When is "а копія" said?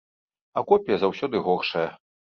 0.57-0.97